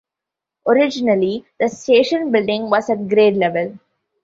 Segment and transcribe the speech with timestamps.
[0.65, 3.77] Originally the station building was at grade level.